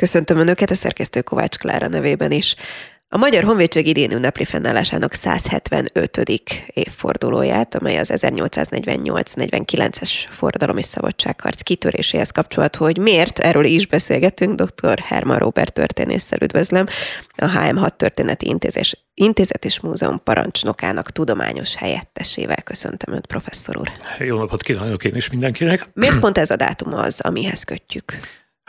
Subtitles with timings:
[0.00, 2.54] Köszöntöm Önöket a szerkesztő Kovács Klára nevében is.
[3.08, 6.16] A Magyar Honvédség idén ünnepli fennállásának 175.
[6.66, 14.98] évfordulóját, amely az 1848-49-es forradalom és szabadságharc kitöréséhez kapcsolható, hogy miért, erről is beszélgettünk, dr.
[14.98, 16.86] Herman Robert történésszel üdvözlöm,
[17.36, 23.90] a HM6 Történeti Intézés, Intézet és Múzeum parancsnokának tudományos helyettesével köszöntöm Önt, professzor úr.
[24.18, 25.88] Jó napot kívánok én is mindenkinek.
[25.92, 28.16] Miért pont ez a dátum az, amihez kötjük?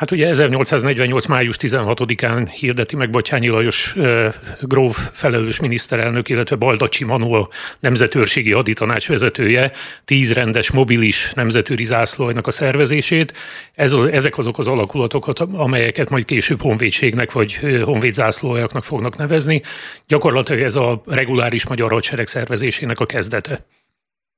[0.02, 1.26] Hát ugye 1848.
[1.26, 7.50] május 16-án hirdeti meg Batyányi Lajos e, gróf felelős miniszterelnök, illetve Baldacsi Manu a
[7.80, 9.72] nemzetőrségi haditanács vezetője
[10.06, 13.38] tíz rendes mobilis nemzetőri zászlóinak a szervezését.
[13.74, 19.62] Ez, ezek azok az alakulatok, amelyeket majd később honvédségnek vagy honvédzászlójaknak fognak nevezni.
[20.08, 23.66] Gyakorlatilag ez a reguláris magyar hadsereg szervezésének a kezdete.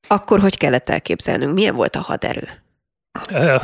[0.08, 1.54] Akkor hogy kellett elképzelnünk?
[1.54, 2.63] Milyen volt a haderő?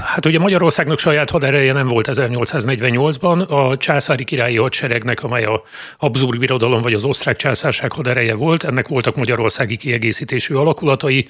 [0.03, 5.63] Hát ugye Magyarországnak saját hadereje nem volt 1848-ban, a császári királyi hadseregnek, amely a
[5.97, 11.27] Habsburg birodalom vagy az osztrák császárság hadereje volt, ennek voltak magyarországi kiegészítésű alakulatai,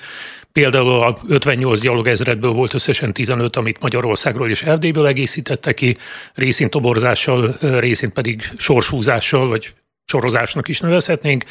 [0.52, 5.98] például a 58 gyalogezredből volt összesen 15, amit Magyarországról és Erdélyből egészítette ki,
[6.34, 9.74] részint toborzással, részint pedig sorshúzással, vagy
[10.06, 11.44] sorozásnak is nevezhetnénk.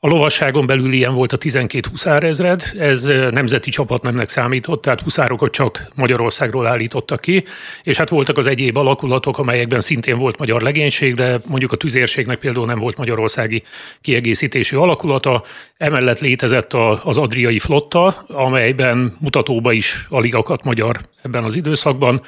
[0.00, 5.88] A lovasságon belül ilyen volt a 12 huszárezred, ez nemzeti csapatnemnek számított, tehát huszárokat csak
[5.94, 7.44] Magyarországról állítottak ki,
[7.82, 12.38] és hát voltak az egyéb alakulatok, amelyekben szintén volt magyar legénység, de mondjuk a tüzérségnek
[12.38, 13.62] például nem volt magyarországi
[14.00, 15.42] kiegészítésű alakulata.
[15.76, 22.20] Emellett létezett az adriai flotta, amelyben mutatóba is alig akadt magyar ebben az időszakban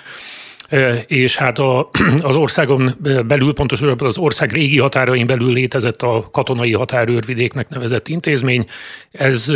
[1.07, 1.91] és hát a,
[2.23, 8.65] az országon belül, pontosabban az ország régi határain belül létezett a katonai határőrvidéknek nevezett intézmény.
[9.11, 9.53] Ez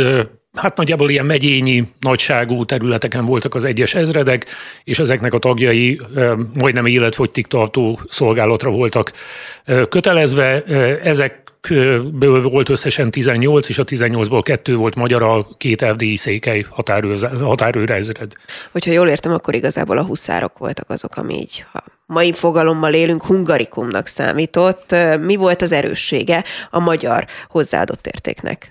[0.55, 4.45] hát nagyjából ilyen megyényi nagyságú területeken voltak az egyes ezredek,
[4.83, 5.99] és ezeknek a tagjai
[6.53, 9.11] majdnem életfogytig tartó szolgálatra voltak
[9.89, 10.63] kötelezve.
[11.03, 11.44] Ezek
[12.13, 16.65] ből volt összesen 18, és a 18-ból kettő volt magyar, a két erdélyi székely
[17.39, 18.31] határőr ezred.
[18.71, 23.25] Hogyha jól értem, akkor igazából a huszárok voltak azok, ami így, ha mai fogalommal élünk,
[23.25, 24.95] hungarikumnak számított.
[25.21, 28.69] Mi volt az erőssége a magyar hozzáadott értéknek?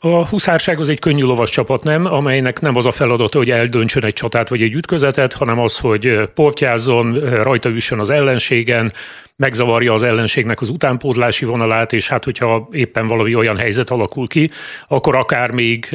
[0.00, 4.04] A huszárság az egy könnyű lovas csapat, nem, amelynek nem az a feladata, hogy eldöntsön
[4.04, 8.92] egy csatát vagy egy ütközetet, hanem az, hogy portyázzon, rajta üssön az ellenségen,
[9.36, 14.50] megzavarja az ellenségnek az utánpótlási vonalát, és hát hogyha éppen valami olyan helyzet alakul ki,
[14.88, 15.88] akkor akár még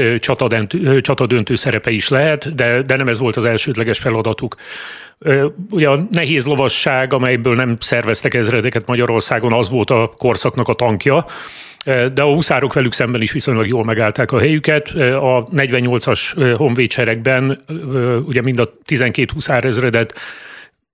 [1.01, 4.55] csatadöntő, szerepe is lehet, de, de nem ez volt az elsődleges feladatuk.
[5.69, 11.25] Ugye a nehéz lovasság, amelyből nem szerveztek ezredeket Magyarországon, az volt a korszaknak a tankja,
[12.13, 14.87] de a huszárok velük szemben is viszonylag jól megállták a helyüket.
[15.15, 17.59] A 48-as honvédseregben
[18.25, 20.13] ugye mind a 12 huszárezredet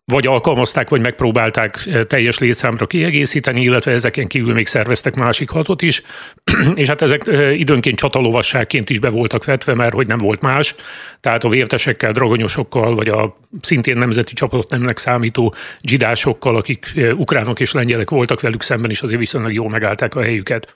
[0.09, 6.01] vagy alkalmazták, vagy megpróbálták teljes létszámra kiegészíteni, illetve ezeken kívül még szerveztek másik hatot is,
[6.73, 7.21] és hát ezek
[7.53, 10.75] időnként csatalovasságként is be voltak vetve, mert hogy nem volt más,
[11.19, 18.09] tehát a vértesekkel, dragonyosokkal, vagy a szintén nemzeti csapatnemnek számító dzsidásokkal, akik ukránok és lengyelek
[18.09, 20.75] voltak velük szemben is azért viszonylag jól megállták a helyüket.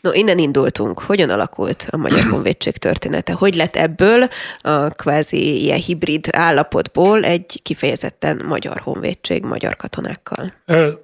[0.00, 1.00] No, innen indultunk.
[1.00, 3.32] Hogyan alakult a Magyar Honvédség története?
[3.32, 4.28] Hogy lett ebből
[4.60, 10.52] a kvázi ilyen hibrid állapotból egy kifejezetten magyar honvédség magyar katonákkal?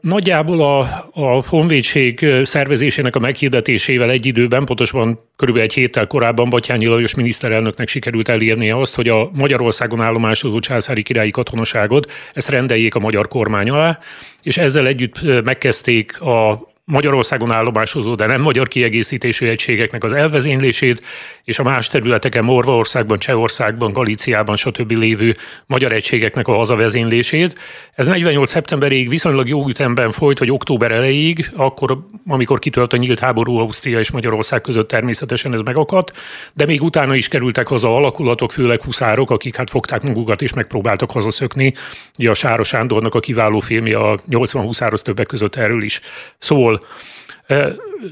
[0.00, 0.78] Nagyjából a,
[1.12, 7.88] a honvédség szervezésének a meghirdetésével egy időben, pontosan körülbelül egy héttel korábban Batyányi Lajos miniszterelnöknek
[7.88, 13.70] sikerült elérnie azt, hogy a Magyarországon állomásozó császári királyi katonaságot ezt rendeljék a magyar kormány
[13.70, 13.98] alá,
[14.42, 21.02] és ezzel együtt megkezdték a Magyarországon állomásozó, de nem magyar kiegészítésű egységeknek az elvezénylését,
[21.44, 24.90] és a más területeken, Morvaországban, Csehországban, Galíciában, stb.
[24.90, 25.36] lévő
[25.66, 27.58] magyar egységeknek a hazavezénylését.
[27.94, 28.50] Ez 48.
[28.50, 33.98] szeptemberig viszonylag jó ütemben folyt, vagy október elejéig, akkor, amikor kitölt a nyílt háború Ausztria
[33.98, 36.12] és Magyarország között természetesen ez megakadt,
[36.52, 41.10] de még utána is kerültek haza alakulatok, főleg huszárok, akik hát fogták magukat és megpróbáltak
[41.10, 41.72] hazaszökni.
[42.18, 46.00] Ugye a Sáros Sándornak a kiváló filmje a 80 huszáros többek között erről is
[46.38, 46.73] szól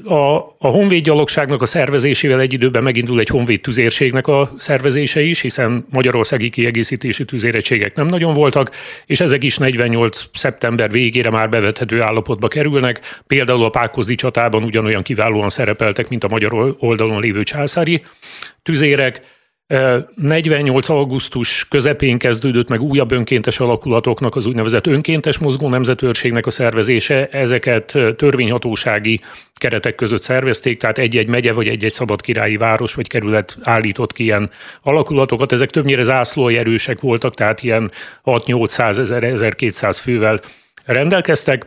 [0.03, 5.41] a, a honvéd gyalogságnak a szervezésével egy időben megindul egy honvéd tüzérségnek a szervezése is,
[5.41, 8.71] hiszen magyarországi kiegészítésű tüzéregységek nem nagyon voltak,
[9.05, 10.23] és ezek is 48.
[10.33, 13.21] szeptember végére már bevethető állapotba kerülnek.
[13.27, 18.01] Például a Pákozdi csatában ugyanolyan kiválóan szerepeltek, mint a magyar oldalon lévő császári
[18.63, 19.21] tüzérek.
[20.15, 20.89] 48.
[20.89, 27.27] augusztus közepén kezdődött meg újabb önkéntes alakulatoknak az úgynevezett önkéntes mozgó nemzetőrségnek a szervezése.
[27.27, 29.19] Ezeket törvényhatósági
[29.53, 34.49] keretek között szervezték, tehát egy-egy megye vagy egy-egy szabadkirályi város vagy kerület állított ki ilyen
[34.81, 35.51] alakulatokat.
[35.51, 37.91] Ezek többnyire zászlói erősek voltak, tehát ilyen
[38.25, 40.39] 6-800 ezer, 1200 fővel
[40.85, 41.65] rendelkeztek.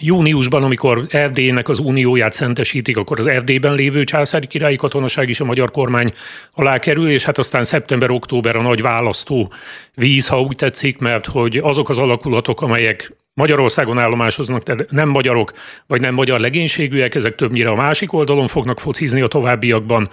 [0.00, 5.44] Júniusban, amikor Erdélynek az unióját szentesítik, akkor az Erdélyben lévő császári királyi katonaság is a
[5.44, 6.12] magyar kormány
[6.52, 9.52] alá kerül, és hát aztán szeptember-október a nagy választó
[9.94, 15.52] víz, ha úgy tetszik, mert hogy azok az alakulatok, amelyek Magyarországon állomásoznak, tehát nem magyarok,
[15.86, 20.08] vagy nem magyar legénységűek, ezek többnyire a másik oldalon fognak focizni a továbbiakban.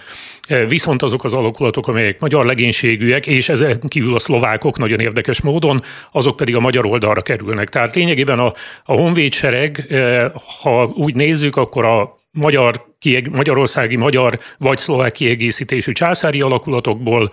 [0.48, 5.42] E, viszont azok az alakulatok, amelyek magyar legénységűek, és ezen kívül a szlovákok nagyon érdekes
[5.42, 5.82] módon,
[6.12, 7.70] azok pedig a magyar oldalra kerülnek.
[7.70, 8.54] Tehát lényegében a,
[8.84, 10.32] a honvédsereg, e,
[10.62, 12.86] ha úgy nézzük, akkor a magyar,
[13.32, 17.32] magyarországi, magyar vagy szlovák kiegészítésű császári alakulatokból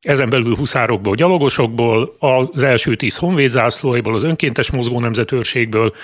[0.00, 5.94] ezen belül huszárokból, gyalogosokból, az első tíz honvédzászlóiból, az önkéntes mozgó nemzetőrségből,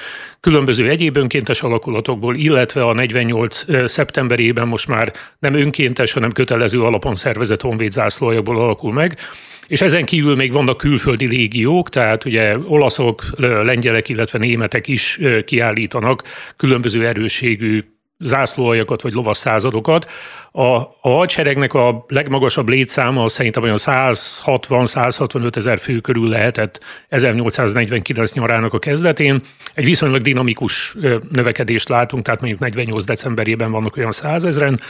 [0.41, 7.14] különböző egyéb önkéntes alakulatokból, illetve a 48 szeptemberében most már nem önkéntes, hanem kötelező alapon
[7.14, 9.19] szervezett honvédzászlójakból alakul meg.
[9.67, 16.23] És ezen kívül még vannak külföldi légiók, tehát ugye olaszok, lengyelek, illetve németek is kiállítanak
[16.56, 17.85] különböző erősségű
[18.19, 20.11] zászlóaljakat vagy lovas századokat.
[20.50, 28.32] A, a hadseregnek a legmagasabb létszáma az szerintem olyan 160-165 ezer fő körül lehetett 1849
[28.32, 29.43] nyarának a kezdetén.
[29.75, 30.96] Egy viszonylag dinamikus
[31.31, 34.81] növekedést látunk, tehát mondjuk 48 decemberében vannak olyan 100 ezeren,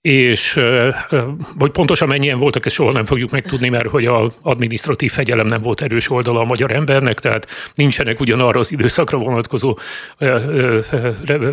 [0.00, 0.60] és
[1.54, 5.62] vagy pontosan mennyien voltak, ezt soha nem fogjuk megtudni, mert hogy a administratív fegyelem nem
[5.62, 9.78] volt erős oldala a magyar embernek, tehát nincsenek ugyanarra az időszakra vonatkozó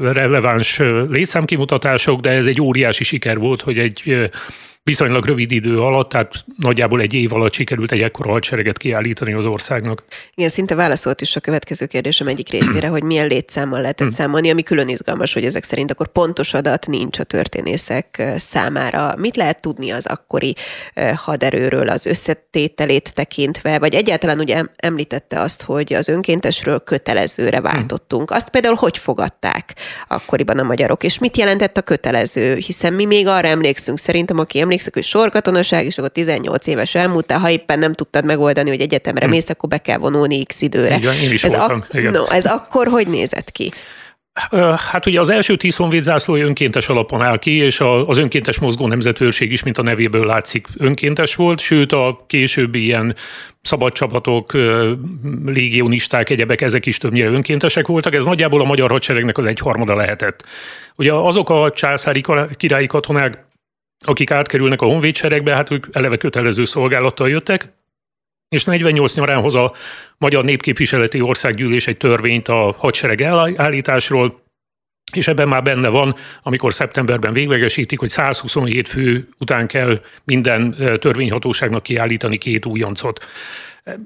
[0.01, 4.30] releváns létszámkimutatások, de ez egy óriási siker volt, hogy egy
[4.90, 9.46] viszonylag rövid idő alatt, tehát nagyjából egy év alatt sikerült egy ekkora hadsereget kiállítani az
[9.46, 10.04] országnak.
[10.36, 14.16] Igen, szinte válaszolt is a következő kérdésem egyik részére, hogy milyen létszámmal lehetett hmm.
[14.16, 19.14] számolni, ami külön izgalmas, hogy ezek szerint akkor pontos adat nincs a történészek számára.
[19.18, 20.56] Mit lehet tudni az akkori
[21.16, 27.72] haderőről, az összetételét tekintve, vagy egyáltalán ugye említette azt, hogy az önkéntesről kötelezőre hmm.
[27.72, 28.31] váltottunk.
[28.31, 29.76] Azt például hogy fogadták
[30.08, 34.60] akkoriban a magyarok, és mit jelentett a kötelező, hiszen mi még arra emlékszünk, szerintem aki
[34.60, 38.81] emlékszik, emlékszek, hogy sorkatonaság, és akkor 18 éves elmúltál, ha éppen nem tudtad megoldani, hogy
[38.81, 39.31] egyetemre hm.
[39.31, 40.95] mész, akkor be kell vonulni x időre.
[40.95, 42.12] Igen, én is ez, voltam, ak- igen.
[42.12, 43.72] No, ez akkor hogy nézett ki?
[44.92, 49.51] Hát ugye az első tíz honvédzászló önkéntes alapon áll ki, és az önkéntes mozgó nemzetőrség
[49.51, 53.16] is, mint a nevéből látszik, önkéntes volt, sőt a későbbi ilyen
[53.62, 54.54] szabad csapatok,
[55.45, 58.13] légionisták, egyebek, ezek is többnyire önkéntesek voltak.
[58.13, 60.44] Ez nagyjából a magyar hadseregnek az egyharmada lehetett.
[60.95, 62.24] Ugye azok a császári
[62.56, 63.44] királyi katonák,
[64.06, 67.74] akik átkerülnek a honvédseregbe, hát ők eleve kötelező szolgálattal jöttek,
[68.50, 69.74] és 48 nyarán hoz a
[70.18, 73.22] Magyar Népképviseleti Országgyűlés egy törvényt a hadsereg
[73.56, 74.44] állításról,
[75.12, 81.84] és ebben már benne van, amikor szeptemberben véglegesítik, hogy 127 fő után kell minden törvényhatóságnak
[81.84, 83.25] kiállítani két újoncot.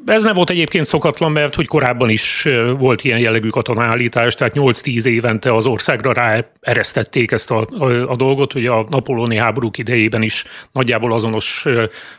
[0.05, 2.47] Ez nem volt egyébként szokatlan, mert hogy korábban is
[2.77, 8.51] volt ilyen jellegű katonállítás, tehát 8-10 évente az országra ráeresztették ezt a, a, a dolgot,
[8.51, 11.65] hogy a napolóni háborúk idejében is nagyjából azonos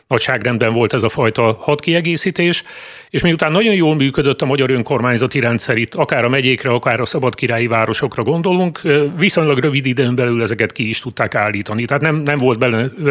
[0.07, 2.65] nagyságrendben volt ez a fajta hadkiegészítés,
[3.11, 7.05] és miután nagyon jól működött a magyar önkormányzati rendszer itt, akár a megyékre, akár a
[7.05, 8.81] szabadkirályi városokra gondolunk,
[9.19, 11.85] viszonylag rövid időn belül ezeket ki is tudták állítani.
[11.85, 12.59] Tehát nem, nem volt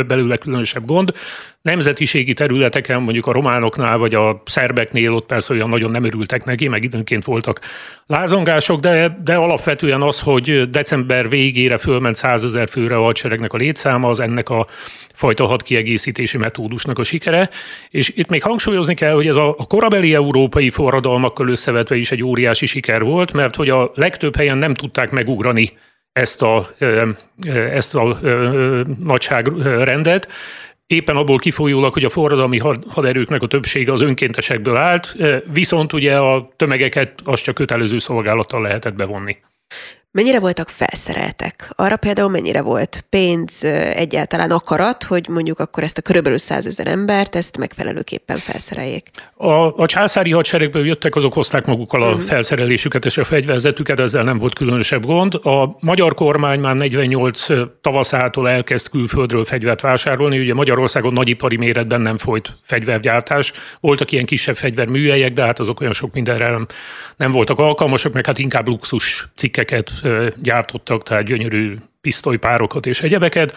[0.07, 1.13] belőle különösebb gond.
[1.61, 6.67] Nemzetiségi területeken, mondjuk a románoknál vagy a szerbeknél ott persze olyan nagyon nem örültek neki,
[6.67, 7.59] meg időnként voltak
[8.05, 14.09] lázongások, de, de alapvetően az, hogy december végére fölment százezer főre a hadseregnek a létszáma,
[14.09, 14.65] az ennek a
[15.13, 17.49] fajta hadkiegészítési metódusnak a sikere.
[17.89, 22.23] És itt még hangsúlyozni kell, hogy ez a, a korabeli európai forradalmakkal összevetve is egy
[22.23, 25.71] óriási siker volt, mert hogy a legtöbb helyen nem tudták megugrani
[26.11, 26.67] ezt a,
[27.71, 28.19] ezt a
[28.99, 30.27] nagyságrendet,
[30.89, 35.15] éppen abból kifolyólag, hogy a forradalmi haderőknek a többsége az önkéntesekből állt,
[35.53, 39.37] viszont ugye a tömegeket azt csak kötelező szolgálattal lehetett bevonni.
[40.11, 41.71] Mennyire voltak felszereltek?
[41.75, 43.63] Arra például mennyire volt pénz,
[43.93, 49.07] egyáltalán akarat, hogy mondjuk akkor ezt a körülbelül százezer embert, ezt megfelelőképpen felszereljék?
[49.33, 52.21] A, a császári hadseregből jöttek, azok hozták magukkal a uh-huh.
[52.21, 55.33] felszerelésüket és a fegyverzetüket, ezzel nem volt különösebb gond.
[55.33, 57.45] A magyar kormány már 48
[57.81, 60.39] tavaszától elkezd külföldről fegyvert vásárolni.
[60.39, 63.51] Ugye Magyarországon nagyipari méretben nem folyt fegyvergyártás.
[63.79, 66.65] Voltak ilyen kisebb fegyverműhelyek, de hát azok olyan sok mindenre nem,
[67.17, 69.91] nem voltak alkalmasak, meg hát inkább luxus cikkeket
[70.41, 73.55] gyártottak, tehát gyönyörű pisztolypárokat és egyebeket.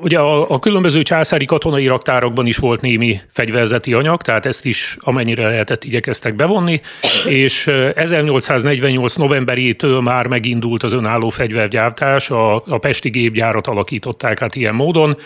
[0.00, 4.96] Ugye a, a különböző császári katonai raktárokban is volt némi fegyverzeti anyag, tehát ezt is
[5.00, 6.80] amennyire lehetett igyekeztek bevonni,
[7.28, 14.74] és 1848 novemberétől már megindult az önálló fegyvergyártás, a, a pesti gépgyárat alakították át ilyen
[14.74, 15.16] módon,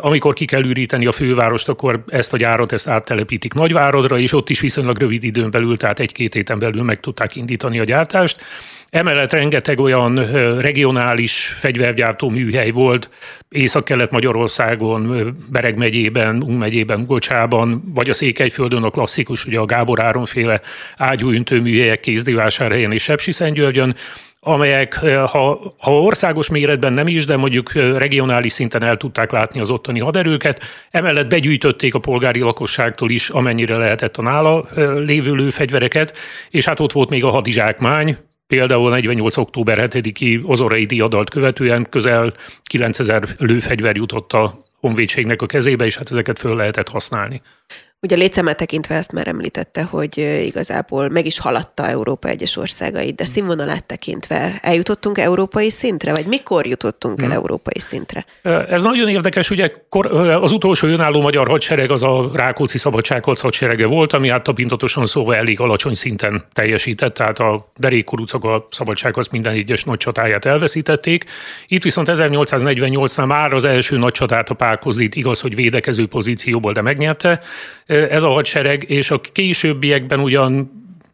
[0.00, 4.50] amikor ki kell üríteni a fővárost, akkor ezt a gyárat ezt áttelepítik Nagyváradra, és ott
[4.50, 8.44] is viszonylag rövid időn belül, tehát egy-két héten belül meg tudták indítani a gyártást.
[8.90, 10.14] Emellett rengeteg olyan
[10.60, 13.10] regionális fegyvergyártó műhely volt,
[13.48, 20.60] Észak-Kelet-Magyarországon, Bereg megyében, Ung megyében, Gocsában, vagy a Székelyföldön a klasszikus, ugye a Gábor Áronféle
[20.96, 23.94] ágyúüntő műhelyek Kézdivásárhelyen és Sepsiszentgyörgyön,
[24.40, 29.70] amelyek, ha, ha országos méretben nem is, de mondjuk regionális szinten el tudták látni az
[29.70, 34.64] ottani haderőket, emellett begyűjtötték a polgári lakosságtól is, amennyire lehetett a nála
[34.96, 36.16] lévő lőfegyvereket,
[36.50, 38.16] és hát ott volt még a hadizsákmány,
[38.46, 39.36] Például 48.
[39.36, 46.10] október 7-i ozorai diadalt követően közel 9000 lőfegyver jutott a honvédségnek a kezébe, és hát
[46.10, 47.42] ezeket föl lehetett használni.
[48.00, 53.14] Ugye a létszámát tekintve ezt már említette, hogy igazából meg is haladta Európa egyes országait,
[53.14, 57.36] de színvonalát tekintve eljutottunk európai szintre, vagy mikor jutottunk el hmm.
[57.36, 58.24] európai szintre?
[58.68, 59.72] Ez nagyon érdekes, ugye
[60.40, 65.36] az utolsó önálló magyar hadsereg az a Rákóczi Szabadságharc hadserege volt, ami hát tapintatosan szóval
[65.36, 71.24] elég alacsony szinten teljesített, tehát a derékkurucok a szabadsághoz minden egyes nagy csatáját elveszítették.
[71.66, 76.82] Itt viszont 1848-nál már az első nagy csatát a Pákozit igaz, hogy védekező pozícióból, de
[76.82, 77.40] megnyerte
[77.86, 80.70] ez a hadsereg, és a későbbiekben ugyan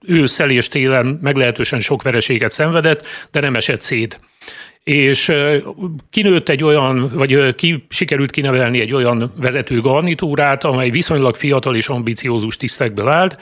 [0.06, 4.20] ősszel és télen meglehetősen sok vereséget szenvedett, de nem esett szét
[4.84, 5.32] és
[6.10, 11.88] kinőtt egy olyan, vagy ki sikerült kinevelni egy olyan vezető garnitúrát, amely viszonylag fiatal és
[11.88, 13.38] ambiciózus tisztekből állt,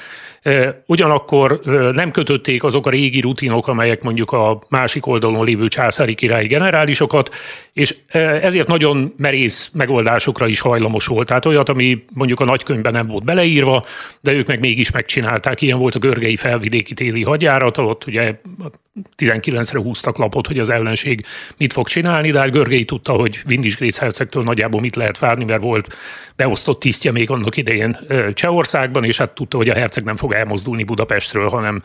[0.87, 1.61] Ugyanakkor
[1.93, 7.35] nem kötötték azok a régi rutinok, amelyek mondjuk a másik oldalon lévő császári királyi generálisokat,
[7.73, 7.95] és
[8.43, 11.27] ezért nagyon merész megoldásokra is hajlamos volt.
[11.27, 13.83] Tehát olyat, ami mondjuk a nagykönyvben nem volt beleírva,
[14.21, 15.61] de ők meg mégis megcsinálták.
[15.61, 18.35] Ilyen volt a görgei felvidéki téli hadjárat, ott ugye
[19.19, 21.25] 19-re húztak lapot, hogy az ellenség
[21.57, 25.45] mit fog csinálni, de hát Görgei tudta, hogy Vindis Gréc hercegtől nagyjából mit lehet várni,
[25.45, 25.97] mert volt
[26.41, 27.99] beosztott tisztje még annak idején
[28.35, 31.83] Csehországban, és hát tudta, hogy a herceg nem fog elmozdulni Budapestről, hanem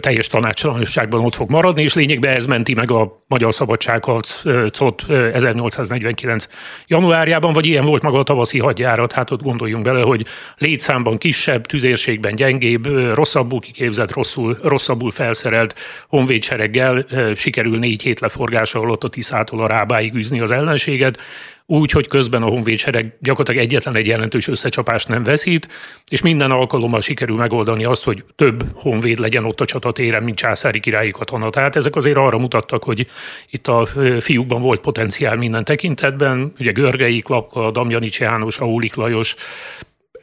[0.00, 6.46] teljes tanácstalanságban ott fog maradni, és lényegben ez menti meg a magyar szabadságharcot 1849.
[6.86, 10.26] januárjában, vagy ilyen volt maga a tavaszi hadjárat, hát ott gondoljunk bele, hogy
[10.58, 15.74] létszámban kisebb, tüzérségben gyengébb, rosszabbul kiképzett, rosszul, rosszabbul felszerelt
[16.08, 21.18] honvédsereggel sikerül négy hét leforgása alatt a Tiszától a Rábáig űzni az ellenséget,
[21.66, 25.68] úgy, hogy közben a honvédsereg gyakorlatilag egyetlen egy jelentős összecsapást nem veszít,
[26.08, 30.80] és minden alkalommal sikerül megoldani azt, hogy több honvéd legyen ott a csatatéren, mint császári
[30.80, 31.50] királyi katona.
[31.50, 33.06] Tehát ezek azért arra mutattak, hogy
[33.50, 33.86] itt a
[34.20, 36.52] fiúkban volt potenciál minden tekintetben.
[36.58, 39.34] Ugye Görgei, Klapka, Damjanics János, Aulik Lajos,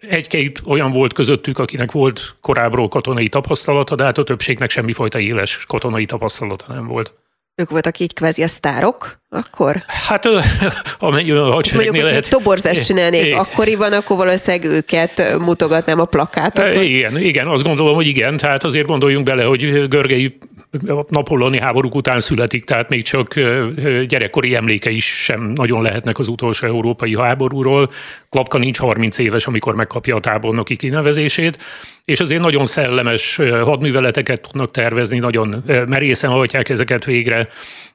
[0.10, 5.66] egy-két olyan volt közöttük, akinek volt korábbról katonai tapasztalata, de hát a többségnek semmifajta éles
[5.68, 7.14] katonai tapasztalata nem volt.
[7.56, 9.84] Ők voltak így kvázi a sztárok akkor?
[9.88, 10.28] Hát
[11.00, 12.30] amennyi a hadseregnél Mondjuk, lehet.
[12.30, 16.84] toborzást csinálnék é, akkoriban, akkor valószínűleg őket mutogatnám a plakátokon.
[16.84, 18.38] Igen, igen, azt gondolom, hogy igen.
[18.38, 20.38] Tehát azért gondoljunk bele, hogy Görgei
[21.10, 23.34] napoloni háborúk után születik, tehát még csak
[24.08, 27.92] gyerekkori emléke is sem nagyon lehetnek az utolsó európai háborúról.
[28.30, 31.58] Klapka nincs 30 éves, amikor megkapja a tábornoki kinevezését,
[32.06, 37.48] és azért nagyon szellemes hadműveleteket tudnak tervezni, nagyon merészen hajtják ezeket végre.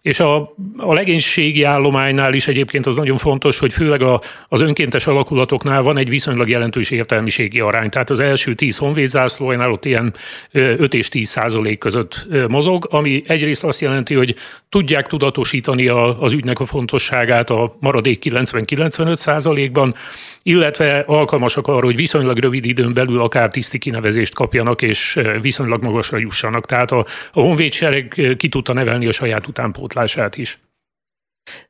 [0.03, 0.41] És a,
[0.77, 5.99] a legénységi állománynál is egyébként az nagyon fontos, hogy főleg a, az önkéntes alakulatoknál van
[5.99, 7.91] egy viszonylag jelentős értelmiségi arány.
[7.91, 10.15] Tehát az első tíz honvédzászlóinál ott ilyen
[10.53, 14.35] 5 és 10 százalék között mozog, ami egyrészt azt jelenti, hogy
[14.69, 19.95] tudják tudatosítani a, az ügynek a fontosságát a maradék 90-95 százalékban,
[20.43, 26.19] illetve alkalmasak arra, hogy viszonylag rövid időn belül akár tiszti kinevezést kapjanak, és viszonylag magasra
[26.19, 26.67] jussanak.
[26.67, 26.99] Tehát a,
[27.33, 30.59] a honvédsereg ki tudta nevelni a saját utánpótlását is.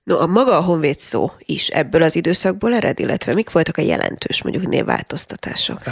[0.02, 3.82] No, a maga a honvéd szó is ebből az időszakból ered, illetve mik voltak a
[3.82, 5.82] jelentős mondjuk névváltoztatások?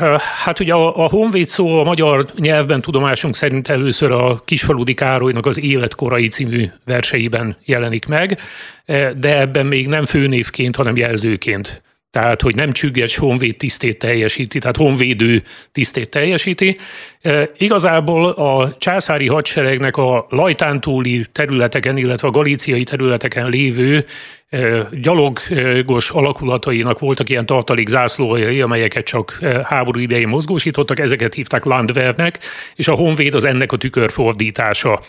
[0.45, 5.47] Hát ugye a, a honvéd szó a magyar nyelvben tudomásunk szerint először a Kisfaludi Károlynak
[5.47, 8.41] az Életkorai című verseiben jelenik meg,
[9.17, 11.85] de ebben még nem főnévként, hanem jelzőként
[12.17, 15.43] tehát hogy nem csügges honvéd tisztét teljesíti, tehát honvédő
[15.73, 16.79] tisztét teljesíti.
[17.21, 24.05] E, igazából a császári hadseregnek a lajtántúli területeken, illetve a galíciai területeken lévő
[24.49, 31.65] e, gyalogos alakulatainak voltak ilyen tartalék zászlójai, amelyeket csak e, háború idején mozgósítottak, ezeket hívták
[31.65, 32.39] Landwehrnek,
[32.75, 35.01] és a honvéd az ennek a tükörfordítása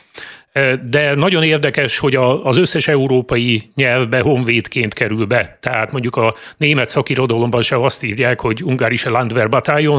[0.89, 5.57] de nagyon érdekes, hogy az összes európai nyelvbe honvédként kerül be.
[5.61, 9.49] Tehát mondjuk a német szakirodalomban se azt írják, hogy ungarische Landwehr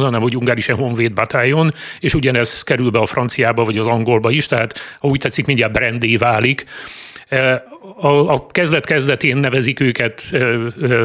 [0.02, 4.46] hanem hogy ungarische Honvéd Bataillon, és ugyanez kerül be a franciába vagy az angolba is,
[4.46, 6.64] tehát ha úgy tetszik, mindjárt brandé válik.
[7.96, 10.22] A, a kezdet-kezdetén nevezik őket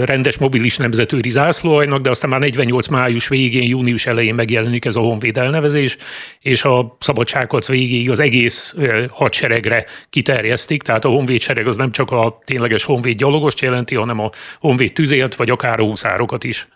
[0.03, 4.99] rendes mobilis nemzetőri zászlóajnak, de aztán már 48 május végén, június elején megjelenik ez a
[4.99, 5.97] honvéd elnevezés,
[6.39, 8.75] és a szabadságharc végéig az egész
[9.09, 14.29] hadseregre kiterjesztik, tehát a honvédsereg az nem csak a tényleges honvéd gyalogost jelenti, hanem a
[14.59, 16.67] honvéd tüzért, vagy akár a huszárokat is.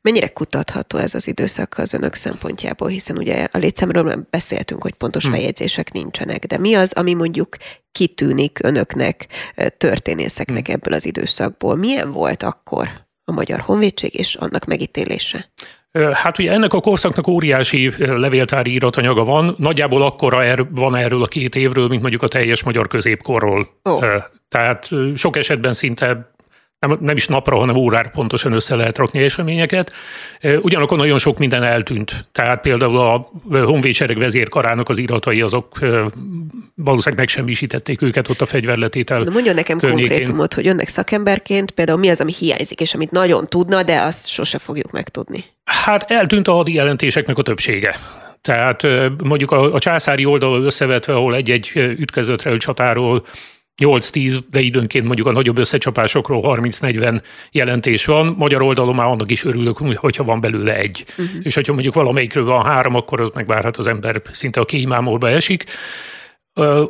[0.00, 5.22] Mennyire kutatható ez az időszak az önök szempontjából, hiszen ugye a létszámról beszéltünk, hogy pontos
[5.24, 5.32] hmm.
[5.32, 7.56] feljegyzések nincsenek, de mi az, ami mondjuk
[7.92, 9.26] kitűnik önöknek,
[9.76, 10.74] történészeknek hmm.
[10.74, 11.76] ebből az időszakból?
[11.76, 12.88] Milyen volt akkor
[13.24, 15.50] a Magyar Honvédség és annak megítélése?
[16.12, 21.26] Hát ugye ennek a korszaknak óriási levéltári iratanyaga van, nagyjából akkora er, van erről a
[21.26, 23.68] két évről, mint mondjuk a teljes magyar középkorról.
[23.82, 24.04] Oh.
[24.48, 26.34] Tehát sok esetben szinte
[26.86, 29.92] nem, nem is napra, hanem órára pontosan össze lehet rakni eseményeket.
[30.60, 32.26] Ugyanakkor nagyon sok minden eltűnt.
[32.32, 35.78] Tehát például a honvédsereg vezérkarának az iratai azok
[36.74, 39.22] valószínűleg megsemmisítették őket ott a fegyverletétel.
[39.22, 40.08] Na mondjon nekem környékén.
[40.08, 44.28] konkrétumot, hogy önnek szakemberként például mi az, ami hiányzik, és amit nagyon tudna, de azt
[44.28, 45.44] sose fogjuk megtudni.
[45.64, 47.96] Hát eltűnt a hadi jelentéseknek a többsége.
[48.40, 48.86] Tehát
[49.24, 53.26] mondjuk a, a császári oldal összevetve, ahol egy-egy ütközetre csatáról
[53.82, 58.34] 8-10, de időnként mondjuk a nagyobb összecsapásokról 30-40 jelentés van.
[58.38, 61.04] Magyar oldalon már annak is örülök, hogyha van belőle egy.
[61.18, 61.40] Uh-huh.
[61.42, 65.28] És hogyha mondjuk valamelyikről van három, akkor az meg hát az ember szinte a kéimámolba
[65.28, 65.64] esik.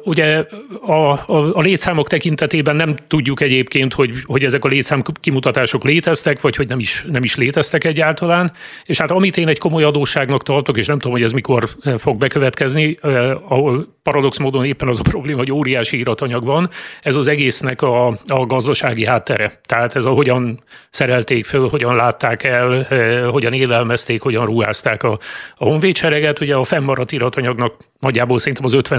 [0.04, 0.44] Ugye
[0.80, 6.40] a, a, a létszámok tekintetében nem tudjuk egyébként, hogy, hogy ezek a létszám kimutatások léteztek,
[6.40, 8.52] vagy hogy nem is, nem is léteztek egyáltalán.
[8.84, 12.18] És hát amit én egy komoly adósságnak tartok, és nem tudom, hogy ez mikor fog
[12.18, 12.96] bekövetkezni,
[13.48, 16.68] ahol paradox módon éppen az a probléma, hogy óriási iratanyag van,
[17.02, 19.52] ez az egésznek a, a gazdasági háttere.
[19.64, 22.86] Tehát ez a hogyan szerelték föl, hogyan látták el,
[23.30, 25.18] hogyan élelmezték, hogyan ruházták a,
[25.56, 26.40] a honvédsereget.
[26.40, 28.98] Ugye a fennmaradt iratanyagnak nagyjából szerintem az 50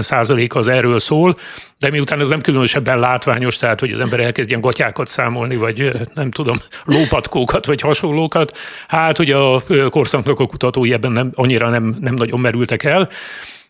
[0.58, 1.36] az erről szól,
[1.78, 6.30] de miután ez nem különösebben látványos, tehát hogy az ember elkezdjen gatyákat számolni, vagy nem
[6.30, 12.14] tudom, lópatkókat, vagy hasonlókat, hát ugye a korszaknak a kutatói ebben nem, annyira nem, nem
[12.14, 13.08] nagyon merültek el.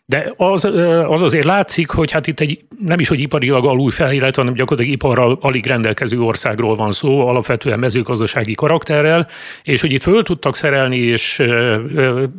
[0.09, 0.65] De az,
[1.07, 4.97] az azért látszik, hogy hát itt egy nem is, hogy iparilag alul fejlett, hanem gyakorlatilag
[4.97, 9.27] iparral alig rendelkező országról van szó, alapvetően mezőgazdasági karakterrel,
[9.63, 11.43] és hogy itt föl tudtak szerelni, és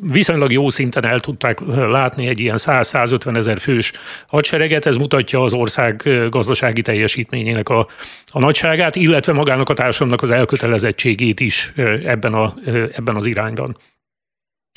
[0.03, 1.59] viszonylag jó szinten el tudták
[1.91, 3.93] látni egy ilyen 100-150 ezer fős
[4.27, 7.87] hadsereget, ez mutatja az ország gazdasági teljesítményének a,
[8.31, 11.73] a nagyságát, illetve magának a társadalomnak az elkötelezettségét is
[12.05, 12.55] ebben, a,
[12.93, 13.77] ebben az irányban.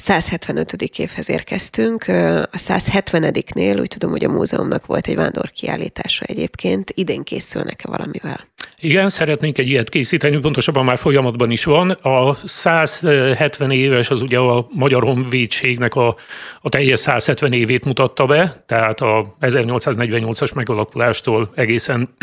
[0.04, 0.72] 175.
[0.98, 2.04] évhez érkeztünk.
[2.52, 6.92] A 170-nél úgy tudom, hogy a múzeumnak volt egy vándorkiállítása egyébként.
[6.96, 8.48] Idén készülnek-e valamivel?
[8.80, 11.90] Igen, szeretnénk egy ilyet készíteni, pontosabban már folyamatban is van.
[11.90, 16.16] A 170 éves az ugye a Magyar Honvédségnek a,
[16.62, 22.10] a teljes 170 évét mutatta be, tehát a 1848-as megalakulástól egészen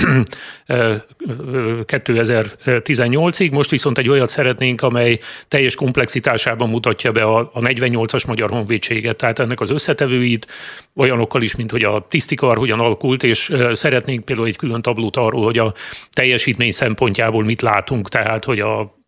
[1.87, 3.53] 2018-ig.
[3.53, 9.17] Most viszont egy olyat szeretnénk, amely teljes komplexitásában mutatja be a, a 48-as Magyar Honvédséget,
[9.17, 10.47] tehát ennek az összetevőit,
[10.95, 15.45] olyanokkal is, mint hogy a tisztikar hogyan alakult, és szeretnénk például egy külön tablót arról,
[15.45, 15.75] hogy a
[16.11, 18.99] teljesítmény szempontjából mit látunk, tehát hogy a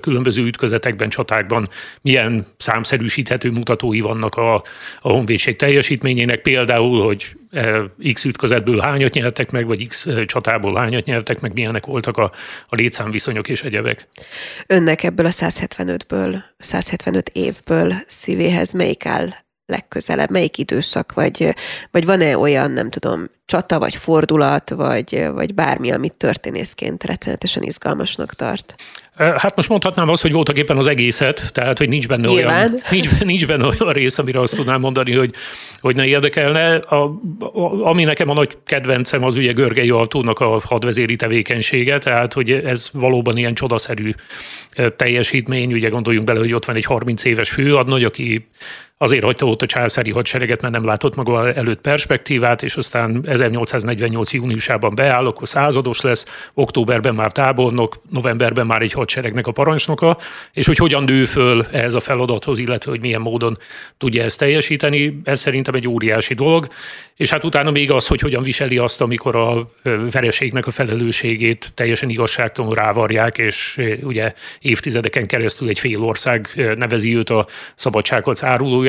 [0.00, 1.68] különböző ütközetekben, csatákban
[2.00, 4.54] milyen számszerűsíthető mutatói vannak a,
[5.00, 7.36] a honvédség teljesítményének, például, hogy
[8.12, 12.32] X ütközetből hányat nyertek meg, vagy X csatából hányat nyertek meg, milyenek voltak a,
[12.68, 14.08] a létszámviszonyok és egyebek.
[14.66, 19.28] Önnek ebből a 175-ből, 175 évből szívéhez melyik áll
[19.66, 21.54] legközelebb, melyik időszak, vagy,
[21.90, 28.34] vagy van-e olyan, nem tudom, csata, vagy fordulat, vagy, vagy bármi, amit történészként rettenetesen izgalmasnak
[28.34, 28.74] tart?
[29.22, 33.20] Hát most mondhatnám azt, hogy voltak éppen az egészet, tehát hogy nincs benne, olyan, nincs,
[33.20, 35.30] nincs benne olyan rész, amire azt tudnám mondani, hogy,
[35.80, 36.74] hogy ne érdekelne.
[36.74, 37.04] A,
[37.38, 42.50] a, ami nekem a nagy kedvencem, az ugye Görgei Altónak a hadvezéri tevékenysége, tehát hogy
[42.50, 44.12] ez valóban ilyen csodaszerű
[44.96, 45.72] teljesítmény.
[45.72, 48.46] Ugye gondoljunk bele, hogy ott van egy 30 éves főadnagy, aki
[49.02, 54.32] azért hagyta ott a császári hadsereget, mert nem látott maga előtt perspektívát, és aztán 1848.
[54.32, 60.16] júniusában beáll, akkor százados lesz, októberben már tábornok, novemberben már egy hadseregnek a parancsnoka,
[60.52, 63.58] és hogy hogyan nő föl ehhez a feladathoz, illetve hogy milyen módon
[63.98, 66.66] tudja ezt teljesíteni, ez szerintem egy óriási dolog,
[67.16, 69.70] és hát utána még az, hogy hogyan viseli azt, amikor a
[70.10, 77.30] vereségnek a felelősségét teljesen igazságtalanul rávarják, és ugye évtizedeken keresztül egy fél ország nevezi őt
[77.30, 78.38] a szabadságot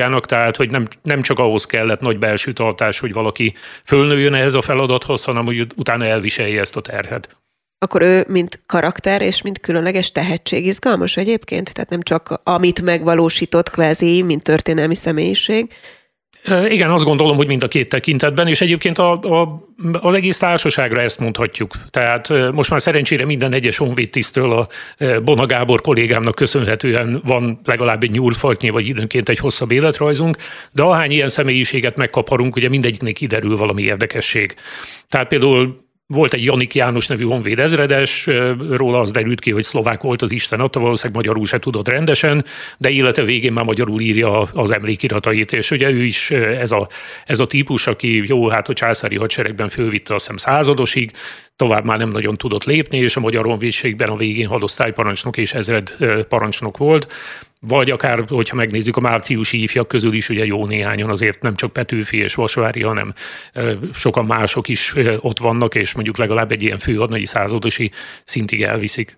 [0.04, 4.54] árulójának, tehát hogy nem, nem csak ahhoz kellett nagy belső tartás, hogy valaki fölnőjön ehhez
[4.54, 7.36] a feladathoz, hanem hogy utána elviselje ezt a terhet.
[7.78, 11.74] Akkor ő, mint karakter és mint különleges tehetség izgalmas egyébként?
[11.74, 15.72] Tehát nem csak amit megvalósított kvázi, mint történelmi személyiség,
[16.68, 21.00] Igen, azt gondolom, hogy mind a két tekintetben, és egyébként a, a, az egész társaságra
[21.00, 21.72] ezt mondhatjuk.
[21.90, 24.68] Tehát most már szerencsére minden egyes honvédtisztől a
[25.22, 30.36] Bona Gábor kollégámnak köszönhetően van legalább egy nyúlfartnyi, vagy időnként egy hosszabb életrajzunk,
[30.72, 34.54] de ahány ilyen személyiséget megkaparunk, ugye mindegyiknek kiderül valami érdekesség.
[35.08, 35.76] Tehát például
[36.06, 38.28] volt egy Janik János nevű honvéd ezredes,
[38.70, 42.44] róla az derült ki, hogy szlovák volt az Isten adta, valószínűleg magyarul se tudott rendesen,
[42.78, 46.88] de élete végén már magyarul írja az emlékiratait, és ugye ő is ez a,
[47.26, 51.10] ez a típus, aki jó, hát a császári hadseregben fölvitte azt hiszem századosig,
[51.56, 55.96] tovább már nem nagyon tudott lépni, és a magyar honvédségben a végén hadosztályparancsnok és ezred
[56.28, 57.12] parancsnok volt
[57.66, 61.72] vagy akár, hogyha megnézzük a márciusi ifjak közül is, ugye jó néhányan azért nem csak
[61.72, 63.12] Petőfi és Vasvári, hanem
[63.94, 67.90] sokan mások is ott vannak, és mondjuk legalább egy ilyen főhadnagyi századosi
[68.24, 69.16] szintig elviszik.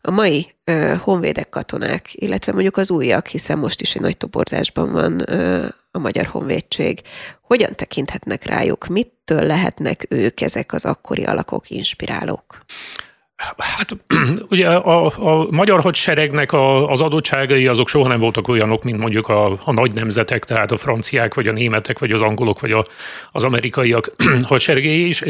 [0.00, 4.92] A mai uh, honvédek katonák, illetve mondjuk az újak, hiszen most is egy nagy toborzásban
[4.92, 7.00] van uh, a magyar honvédség,
[7.42, 8.86] hogyan tekinthetnek rájuk?
[8.86, 12.64] Mittől lehetnek ők ezek az akkori alakok, inspirálók?
[13.38, 13.96] Hát
[14.50, 19.28] ugye a, a magyar hadseregnek a, az adottságai azok soha nem voltak olyanok, mint mondjuk
[19.28, 22.84] a, a nagy nemzetek, tehát a franciák, vagy a németek, vagy az angolok, vagy a,
[23.32, 24.10] az amerikaiak
[24.42, 25.20] hadseregei is.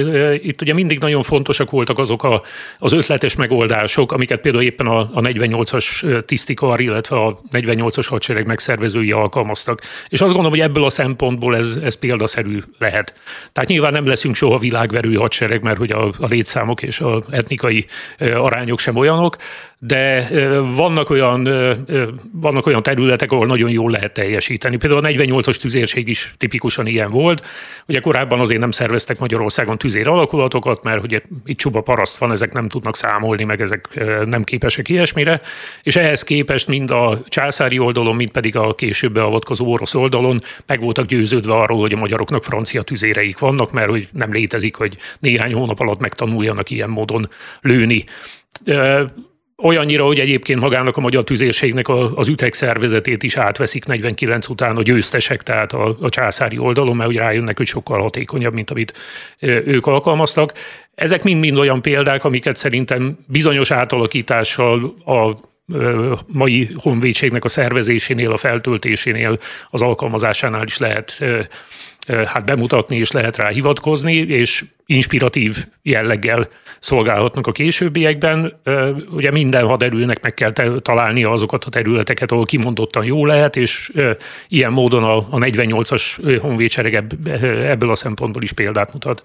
[0.43, 2.43] Itt ugye mindig nagyon fontosak voltak azok a,
[2.79, 9.13] az ötletes megoldások, amiket például éppen a, a 48-as tisztikar, illetve a 48-as hadsereg megszervezői
[9.13, 9.81] alkalmaztak.
[10.09, 13.15] És azt gondolom, hogy ebből a szempontból ez, ez példaszerű lehet.
[13.53, 17.87] Tehát nyilván nem leszünk soha világverő hadsereg, mert hogy a, a létszámok és a etnikai
[18.19, 19.37] arányok sem olyanok,
[19.81, 20.29] de
[20.75, 21.49] vannak olyan,
[22.33, 24.77] vannak olyan területek, ahol nagyon jól lehet teljesíteni.
[24.77, 27.47] Például a 48-as tüzérség is tipikusan ilyen volt.
[27.87, 32.53] Ugye korábban azért nem szerveztek Magyarországon tüzér alakulatokat, mert ugye itt csupa paraszt van, ezek
[32.53, 35.41] nem tudnak számolni, meg ezek nem képesek ilyesmire,
[35.83, 40.81] és ehhez képest mind a császári oldalon, mind pedig a később beavatkozó orosz oldalon meg
[40.81, 45.55] voltak győződve arról, hogy a magyaroknak francia tüzéreik vannak, mert hogy nem létezik, hogy néhány
[45.55, 47.29] hónap alatt megtanuljanak ilyen módon
[47.61, 48.05] lőni
[49.63, 54.83] Olyannyira, hogy egyébként magának a magyar tüzérségnek az ütek szervezetét is átveszik 49 után a
[54.83, 58.93] győztesek, tehát a, a császári oldalon, mert úgy rájönnek, hogy sokkal hatékonyabb, mint amit
[59.41, 60.53] ők alkalmaztak.
[60.95, 65.37] Ezek mind-mind olyan példák, amiket szerintem bizonyos átalakítással a
[66.27, 69.39] mai honvédségnek a szervezésénél, a feltöltésénél,
[69.71, 71.23] az alkalmazásánál is lehet
[72.27, 76.47] hát bemutatni, és lehet rá hivatkozni, és inspiratív jelleggel
[76.79, 78.61] szolgálhatnak a későbbiekben.
[79.11, 83.93] Ugye minden haderőnek meg kell találni azokat a területeket, ahol kimondottan jó lehet, és
[84.49, 86.95] ilyen módon a 48-as honvédsereg
[87.65, 89.23] ebből a szempontból is példát mutat.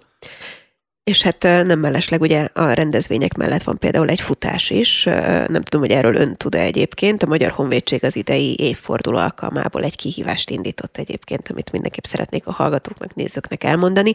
[1.04, 5.04] És hát nem mellesleg ugye a rendezvények mellett van például egy futás is,
[5.48, 7.24] nem tudom, hogy erről ön tud-e egyébként.
[7.24, 12.52] A Magyar Honvédség az idei évforduló alkalmából egy kihívást indított egyébként, amit mindenképp szeretnék a
[12.52, 14.14] hallgatóknak, nézőknek elmondani.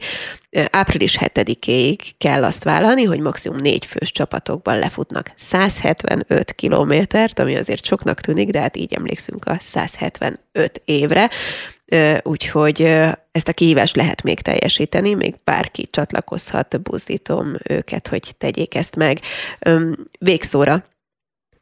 [0.71, 7.85] Április 7-ig kell azt vállalni, hogy maximum négy fős csapatokban lefutnak 175 kilométert, ami azért
[7.85, 11.31] soknak tűnik, de hát így emlékszünk a 175 évre
[12.23, 12.81] úgyhogy
[13.33, 19.21] ezt a kihívást lehet még teljesíteni, még bárki csatlakozhat, buzdítom őket, hogy tegyék ezt meg.
[20.19, 20.85] Végszóra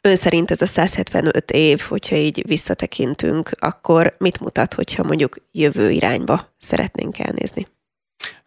[0.07, 5.91] Ön szerint ez a 175 év, hogyha így visszatekintünk, akkor mit mutat, hogyha mondjuk jövő
[5.91, 7.67] irányba szeretnénk elnézni?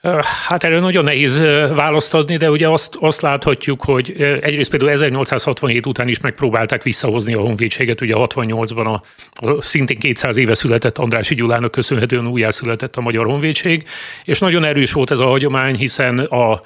[0.01, 1.39] Hát erről nagyon nehéz
[1.75, 7.33] választ adni, de ugye azt, azt láthatjuk, hogy egyrészt például 1867 után is megpróbálták visszahozni
[7.33, 9.01] a honvédséget, ugye 68-ban a,
[9.47, 13.83] a szintén 200 éve született Andrási Gyulának köszönhetően újjászületett a Magyar Honvédség,
[14.23, 16.59] és nagyon erős volt ez a hagyomány, hiszen a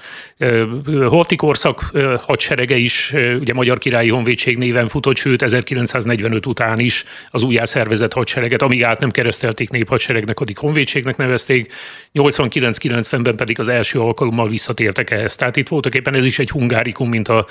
[1.08, 1.92] Horti korszak
[2.22, 8.62] hadserege is ugye Magyar Királyi Honvédség néven futott, sőt 1945 után is az újjászervezett hadsereget,
[8.62, 11.74] amíg át nem keresztelték néphadseregnek, addig honvédségnek nevezték,
[12.14, 15.36] 89-90 szemben pedig az első alkalommal visszatértek ehhez.
[15.36, 17.46] Tehát itt voltak éppen ez is egy hungárikum, mint a,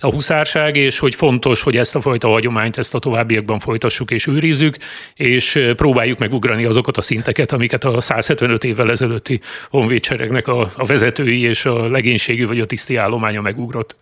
[0.00, 4.26] a huszárság, és hogy fontos, hogy ezt a fajta hagyományt, ezt a továbbiakban folytassuk és
[4.26, 4.76] őrizzük,
[5.14, 11.40] és próbáljuk megugrani azokat a szinteket, amiket a 175 évvel ezelőtti honvédseregnek a, a vezetői
[11.40, 13.96] és a legénységű vagy a tiszti állománya megugrott.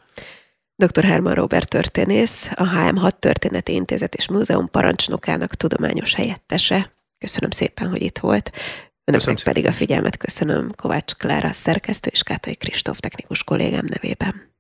[0.77, 1.05] Dr.
[1.05, 6.93] Herman Robert történész, a HM6 Történeti Intézet és Múzeum parancsnokának tudományos helyettese.
[7.19, 8.51] Köszönöm szépen, hogy itt volt.
[9.07, 14.54] Önöknek pedig a figyelmet köszönöm Kovács Klára szerkesztő és Kátai Kristóf technikus kollégám nevében.